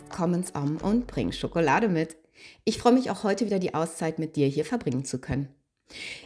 [0.00, 2.16] Podcast Komm ins Om und bring Schokolade mit.
[2.64, 5.48] Ich freue mich auch heute wieder die Auszeit mit dir hier verbringen zu können.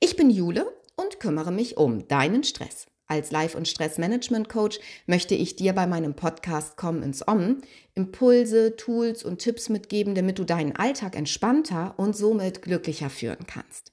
[0.00, 2.86] Ich bin Jule und kümmere mich um deinen Stress.
[3.08, 7.62] Als Life- und Stressmanagement-Coach möchte ich dir bei meinem Podcast Komm ins Om
[7.94, 13.92] Impulse, Tools und Tipps mitgeben, damit du deinen Alltag entspannter und somit glücklicher führen kannst.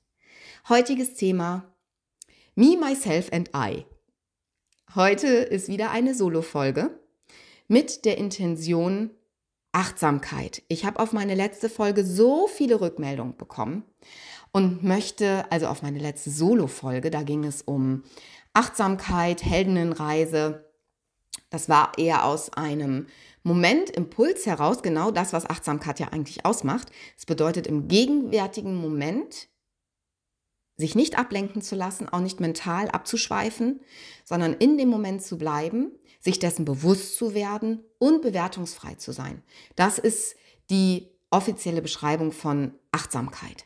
[0.70, 1.74] Heutiges Thema
[2.56, 3.86] Me, Myself and I.
[4.96, 7.00] Heute ist wieder eine Solo-Folge
[7.68, 9.12] mit der Intention
[9.74, 10.64] Achtsamkeit.
[10.70, 13.84] Ich habe auf meine letzte Folge so viele Rückmeldungen bekommen
[14.52, 18.04] und möchte, also auf meine letzte Solo-Folge, da ging es um
[18.54, 20.70] Achtsamkeit, Heldinnenreise.
[21.50, 23.08] Das war eher aus einem
[23.42, 26.90] Moment, Impuls heraus, genau das, was Achtsamkeit ja eigentlich ausmacht.
[27.18, 29.50] Es bedeutet im gegenwärtigen Moment
[30.78, 33.82] sich nicht ablenken zu lassen, auch nicht mental abzuschweifen,
[34.24, 39.44] sondern in dem Moment zu bleiben, sich dessen bewusst zu werden und bewertungsfrei zu sein.
[39.76, 40.36] Das ist
[40.70, 43.66] die offizielle Beschreibung von Achtsamkeit.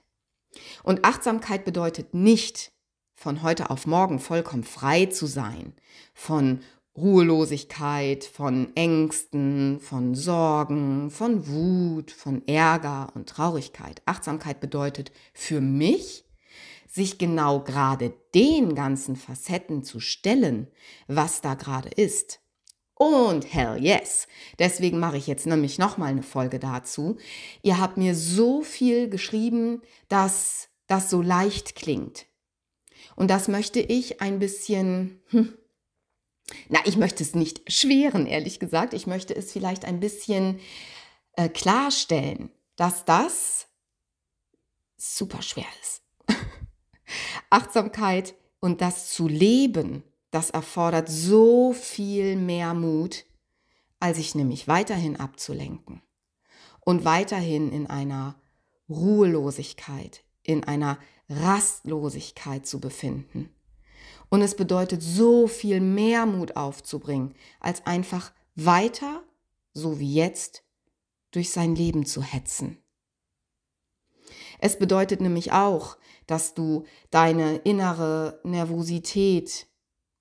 [0.83, 2.71] Und Achtsamkeit bedeutet nicht,
[3.15, 5.73] von heute auf morgen vollkommen frei zu sein
[6.13, 6.61] von
[6.95, 14.01] Ruhelosigkeit, von Ängsten, von Sorgen, von Wut, von Ärger und Traurigkeit.
[14.05, 16.25] Achtsamkeit bedeutet für mich,
[16.87, 20.67] sich genau gerade den ganzen Facetten zu stellen,
[21.07, 22.39] was da gerade ist.
[22.95, 24.27] Und hell yes.
[24.57, 27.17] Deswegen mache ich jetzt nämlich nochmal eine Folge dazu.
[27.61, 32.25] Ihr habt mir so viel geschrieben, dass das so leicht klingt.
[33.15, 35.57] Und das möchte ich ein bisschen, hm,
[36.69, 38.93] na, ich möchte es nicht schweren, ehrlich gesagt.
[38.93, 40.59] Ich möchte es vielleicht ein bisschen
[41.33, 43.67] äh, klarstellen, dass das
[44.97, 46.01] super schwer ist.
[47.49, 53.25] Achtsamkeit und das zu leben, das erfordert so viel mehr Mut,
[53.99, 56.01] als sich nämlich weiterhin abzulenken
[56.81, 58.35] und weiterhin in einer
[58.89, 60.99] Ruhelosigkeit, in einer
[61.29, 63.49] Rastlosigkeit zu befinden.
[64.29, 69.23] Und es bedeutet so viel mehr Mut aufzubringen, als einfach weiter,
[69.73, 70.63] so wie jetzt,
[71.31, 72.77] durch sein Leben zu hetzen.
[74.59, 79.67] Es bedeutet nämlich auch, dass du deine innere Nervosität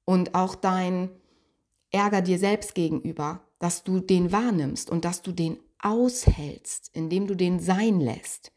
[0.05, 1.11] und auch dein
[1.91, 7.35] Ärger dir selbst gegenüber, dass du den wahrnimmst und dass du den aushältst, indem du
[7.35, 8.53] den sein lässt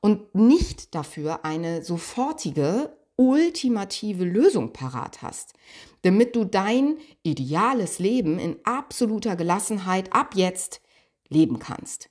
[0.00, 5.54] und nicht dafür eine sofortige, ultimative Lösung parat hast,
[6.02, 10.80] damit du dein ideales Leben in absoluter Gelassenheit ab jetzt
[11.28, 12.10] leben kannst.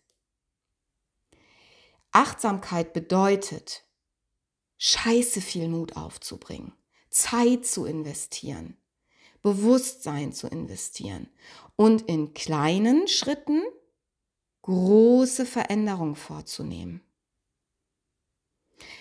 [2.11, 3.85] Achtsamkeit bedeutet,
[4.77, 6.73] scheiße viel Mut aufzubringen,
[7.09, 8.77] Zeit zu investieren,
[9.41, 11.29] Bewusstsein zu investieren
[11.77, 13.63] und in kleinen Schritten
[14.63, 17.01] große Veränderungen vorzunehmen.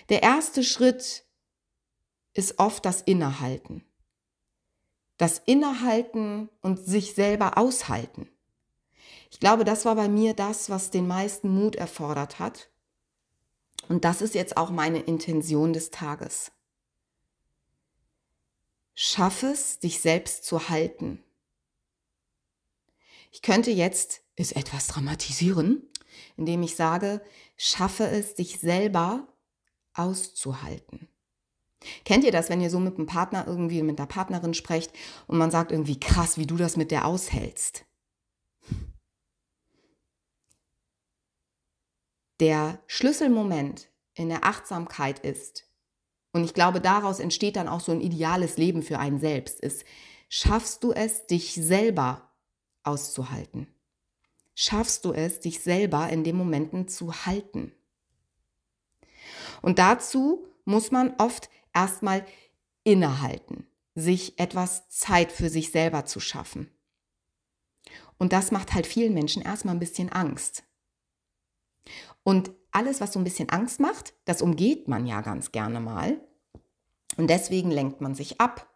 [0.09, 1.25] Der erste Schritt
[2.33, 3.83] ist oft das Innehalten.
[5.17, 8.29] Das Innehalten und sich selber aushalten.
[9.29, 12.70] Ich glaube, das war bei mir das, was den meisten Mut erfordert hat
[13.89, 16.51] und das ist jetzt auch meine Intention des Tages.
[18.93, 21.23] Schaff es, dich selbst zu halten.
[23.31, 25.89] Ich könnte jetzt es etwas dramatisieren,
[26.37, 27.21] indem ich sage,
[27.57, 29.27] schaffe es, dich selber
[29.93, 31.07] auszuhalten.
[32.05, 34.93] Kennt ihr das, wenn ihr so mit einem Partner irgendwie, mit der Partnerin sprecht
[35.27, 37.85] und man sagt irgendwie krass, wie du das mit der aushältst?
[42.41, 45.67] Der Schlüsselmoment in der Achtsamkeit ist,
[46.33, 49.85] und ich glaube, daraus entsteht dann auch so ein ideales Leben für einen selbst, ist,
[50.29, 52.31] schaffst du es, dich selber
[52.83, 53.67] auszuhalten?
[54.55, 57.73] Schaffst du es, dich selber in den Momenten zu halten?
[59.61, 62.25] Und dazu muss man oft erstmal
[62.83, 66.71] innehalten, sich etwas Zeit für sich selber zu schaffen.
[68.17, 70.63] Und das macht halt vielen Menschen erstmal ein bisschen Angst.
[72.23, 76.21] Und alles, was so ein bisschen Angst macht, das umgeht man ja ganz gerne mal.
[77.17, 78.69] Und deswegen lenkt man sich ab,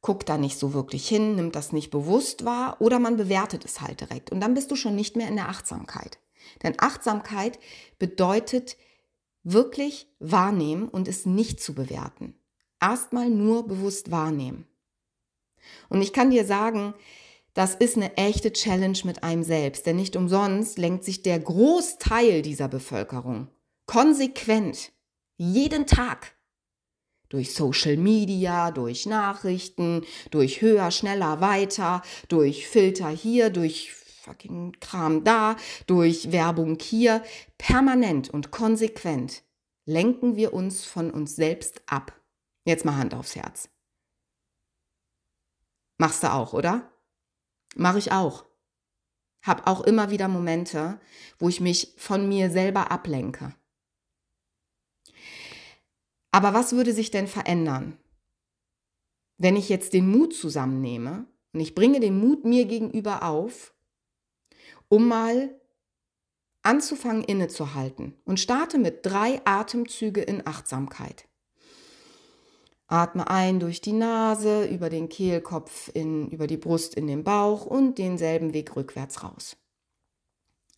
[0.00, 3.80] guckt da nicht so wirklich hin, nimmt das nicht bewusst wahr oder man bewertet es
[3.80, 4.30] halt direkt.
[4.30, 6.18] Und dann bist du schon nicht mehr in der Achtsamkeit.
[6.62, 7.58] Denn Achtsamkeit
[7.98, 8.76] bedeutet
[9.44, 12.34] wirklich wahrnehmen und es nicht zu bewerten.
[12.80, 14.66] Erstmal nur bewusst wahrnehmen.
[15.88, 16.94] Und ich kann dir sagen,
[17.54, 22.42] das ist eine echte Challenge mit einem selbst, denn nicht umsonst lenkt sich der Großteil
[22.42, 23.48] dieser Bevölkerung
[23.86, 24.92] konsequent
[25.36, 26.34] jeden Tag
[27.28, 35.24] durch Social Media, durch Nachrichten, durch höher, schneller, weiter, durch Filter hier, durch fucking Kram
[35.24, 37.22] da, durch Werbung hier,
[37.58, 39.42] permanent und konsequent
[39.84, 42.18] lenken wir uns von uns selbst ab.
[42.64, 43.68] Jetzt mal Hand aufs Herz.
[45.98, 46.90] Machst du auch, oder?
[47.74, 48.44] Mach ich auch.
[49.42, 51.00] Hab auch immer wieder Momente,
[51.38, 53.54] wo ich mich von mir selber ablenke.
[56.32, 57.98] Aber was würde sich denn verändern,
[59.38, 63.74] wenn ich jetzt den Mut zusammennehme und ich bringe den Mut mir gegenüber auf,
[64.88, 65.60] um mal
[66.62, 71.28] anzufangen innezuhalten und starte mit drei Atemzüge in Achtsamkeit.
[72.86, 77.64] Atme ein durch die Nase, über den Kehlkopf, in, über die Brust in den Bauch
[77.64, 79.56] und denselben Weg rückwärts raus.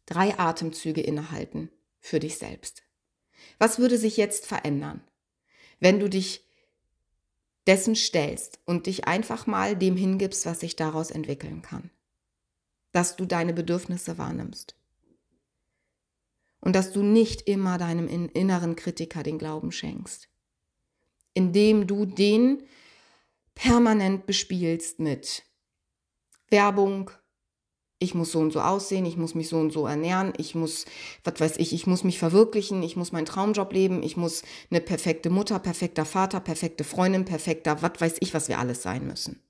[0.06, 2.85] Drei Atemzüge innehalten für dich selbst.
[3.58, 5.03] Was würde sich jetzt verändern,
[5.81, 6.44] wenn du dich
[7.67, 11.91] dessen stellst und dich einfach mal dem hingibst, was sich daraus entwickeln kann?
[12.93, 14.76] Dass du deine Bedürfnisse wahrnimmst.
[16.61, 20.29] Und dass du nicht immer deinem inneren Kritiker den Glauben schenkst
[21.37, 22.62] indem du den
[23.55, 25.44] permanent bespielst mit
[26.49, 27.11] Werbung,
[27.99, 30.85] ich muss so und so aussehen, ich muss mich so und so ernähren, ich muss,
[31.25, 34.81] was weiß ich, ich muss mich verwirklichen, ich muss meinen Traumjob leben, ich muss eine
[34.81, 39.41] perfekte Mutter, perfekter Vater, perfekte Freundin, perfekter, was weiß ich, was wir alles sein müssen.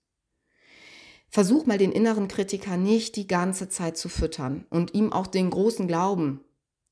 [1.28, 5.50] Versuch mal den inneren Kritiker nicht die ganze Zeit zu füttern und ihm auch den
[5.50, 6.40] großen Glauben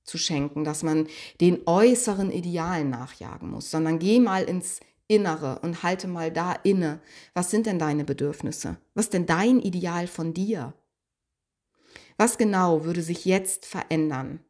[0.04, 1.08] zu schenken, dass man
[1.40, 7.00] den äußeren Idealen nachjagen muss, sondern geh mal ins Innere und halte mal da inne.
[7.34, 8.78] Was sind denn deine Bedürfnisse?
[8.94, 10.74] Was ist denn dein Ideal von dir?
[12.16, 14.40] Was genau würde sich jetzt verändern,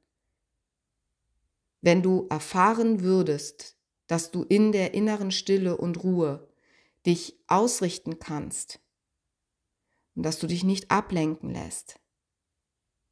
[1.81, 6.49] wenn du erfahren würdest, dass du in der inneren Stille und Ruhe
[7.07, 8.81] dich ausrichten kannst
[10.15, 12.01] und dass du dich nicht ablenken lässt?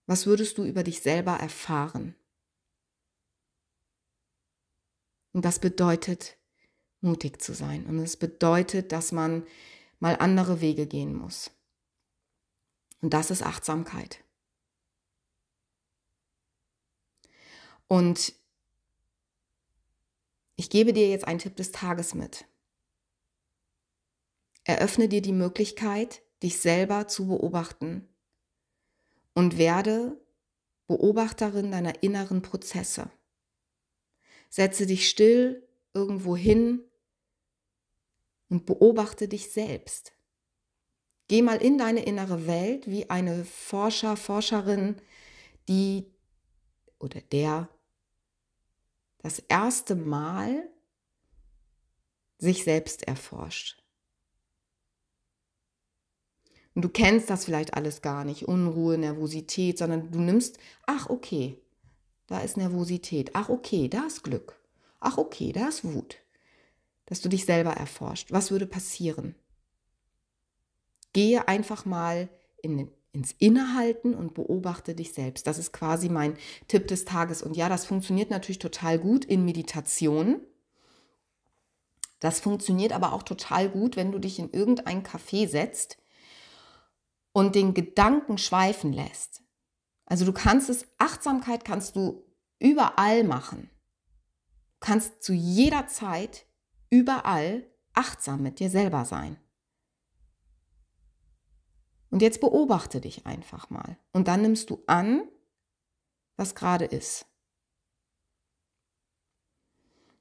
[0.07, 2.15] Was würdest du über dich selber erfahren?
[5.33, 6.37] Und das bedeutet
[7.01, 7.87] mutig zu sein.
[7.87, 9.47] Und es bedeutet, dass man
[9.99, 11.51] mal andere Wege gehen muss.
[13.01, 14.23] Und das ist Achtsamkeit.
[17.89, 18.33] Und
[20.57, 22.47] ich gebe dir jetzt einen Tipp des Tages mit.
[24.65, 28.09] Eröffne dir die Möglichkeit, dich selber zu beobachten
[29.35, 30.21] und werde
[30.87, 33.11] Beobachterin deiner inneren Prozesse.
[34.53, 36.85] Setze dich still irgendwo hin
[38.51, 40.13] und beobachte dich selbst.
[41.29, 44.97] Geh mal in deine innere Welt wie eine Forscher, Forscherin,
[45.71, 46.05] die
[46.99, 47.71] oder der
[49.23, 50.69] das erste Mal
[52.37, 53.83] sich selbst erforscht.
[56.75, 61.59] Und du kennst das vielleicht alles gar nicht, Unruhe, Nervosität, sondern du nimmst, ach okay,
[62.33, 64.59] da ist Nervosität, ach okay, da ist Glück,
[65.01, 66.17] ach okay, da ist Wut.
[67.05, 68.33] Dass du dich selber erforscht.
[68.33, 69.35] Was würde passieren?
[71.13, 72.31] Gehe einfach mal
[72.63, 75.47] in, ins Innehalten und beobachte dich selbst.
[75.47, 76.39] Das ist quasi mein
[76.69, 77.43] Tipp des Tages.
[77.43, 80.41] Und ja, das funktioniert natürlich total gut in Meditation.
[82.19, 85.99] Das funktioniert aber auch total gut, wenn du dich in irgendein Café setzt
[87.33, 89.43] und den Gedanken schweifen lässt.
[90.07, 92.25] Also du kannst es, Achtsamkeit kannst du
[92.63, 93.71] überall machen.
[94.75, 96.47] Du kannst zu jeder Zeit,
[96.91, 99.37] überall achtsam mit dir selber sein.
[102.11, 103.99] Und jetzt beobachte dich einfach mal.
[104.13, 105.29] Und dann nimmst du an,
[106.37, 107.27] was gerade ist.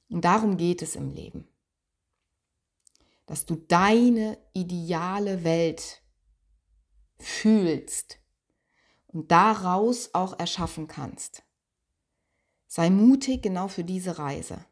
[0.08, 1.48] Und darum geht es im Leben.
[3.26, 6.02] Dass du deine ideale Welt
[7.18, 8.18] fühlst
[9.06, 11.42] und daraus auch erschaffen kannst.
[12.74, 14.64] Sei mutig genau für diese Reise.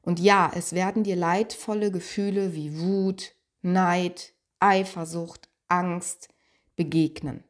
[0.00, 6.30] Und ja, es werden dir leidvolle Gefühle wie Wut, Neid, Eifersucht, Angst
[6.76, 7.44] begegnen.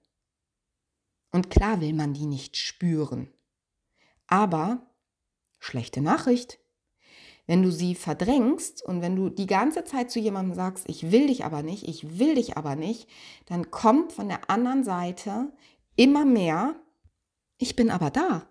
[1.31, 3.33] Und klar will man die nicht spüren.
[4.27, 4.91] Aber,
[5.61, 6.59] schlechte Nachricht,
[7.47, 11.29] wenn du sie verdrängst und wenn du die ganze Zeit zu jemandem sagst, ich will
[11.29, 13.09] dich aber nicht, ich will dich aber nicht,
[13.47, 15.53] dann kommt von der anderen Seite
[15.95, 16.75] immer mehr,
[17.57, 18.50] ich bin aber da.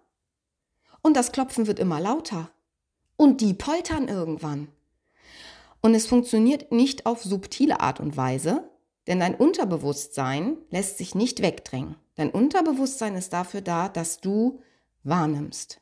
[1.02, 2.52] Und das Klopfen wird immer lauter.
[3.16, 4.70] Und die poltern irgendwann.
[5.82, 8.70] Und es funktioniert nicht auf subtile Art und Weise,
[9.08, 11.96] denn dein Unterbewusstsein lässt sich nicht wegdrängen.
[12.16, 14.62] Dein Unterbewusstsein ist dafür da, dass du
[15.04, 15.82] wahrnimmst.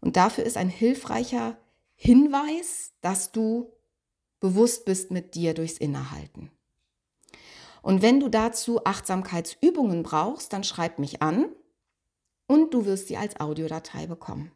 [0.00, 1.56] Und dafür ist ein hilfreicher
[1.94, 3.72] Hinweis, dass du
[4.40, 6.50] bewusst bist mit dir durchs Innehalten.
[7.82, 11.46] Und wenn du dazu Achtsamkeitsübungen brauchst, dann schreib mich an
[12.46, 14.52] und du wirst sie als Audiodatei bekommen.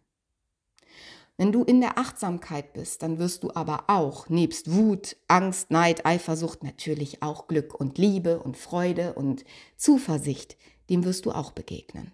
[1.36, 6.04] Wenn du in der Achtsamkeit bist, dann wirst du aber auch nebst Wut, Angst, Neid,
[6.04, 9.44] Eifersucht natürlich auch Glück und Liebe und Freude und
[9.76, 10.56] Zuversicht,
[10.90, 12.12] dem wirst du auch begegnen.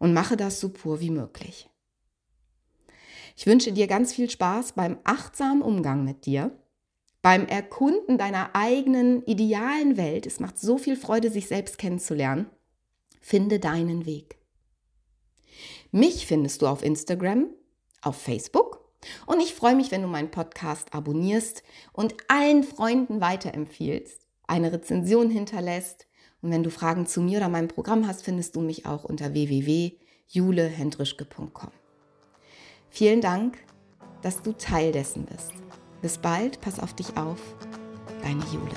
[0.00, 1.70] Und mache das so pur wie möglich.
[3.36, 6.50] Ich wünsche dir ganz viel Spaß beim achtsamen Umgang mit dir,
[7.22, 10.26] beim Erkunden deiner eigenen idealen Welt.
[10.26, 12.46] Es macht so viel Freude, sich selbst kennenzulernen.
[13.20, 14.43] Finde deinen Weg.
[15.94, 17.46] Mich findest du auf Instagram
[18.02, 18.80] auf Facebook.
[19.26, 25.30] Und ich freue mich, wenn du meinen Podcast abonnierst und allen Freunden weiterempfiehlst, eine Rezension
[25.30, 26.08] hinterlässt.
[26.42, 29.34] Und wenn du Fragen zu mir oder meinem Programm hast, findest du mich auch unter
[29.34, 31.70] www.julehendrischke.com.
[32.90, 33.58] Vielen Dank,
[34.20, 35.52] dass du Teil dessen bist.
[36.02, 37.38] Bis bald, pass auf dich auf.
[38.20, 38.74] Deine Jule.